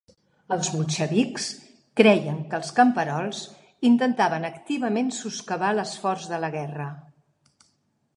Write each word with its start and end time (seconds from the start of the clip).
Els 0.53 0.69
bolxevics 0.75 1.43
creien 1.99 2.39
que 2.53 2.57
els 2.59 2.71
camperols 2.79 3.41
intentaven 3.89 4.47
activament 4.49 5.13
soscavar 5.19 5.71
l'esforç 5.81 6.27
de 6.33 6.41
la 6.45 6.51
guerra. 6.57 6.89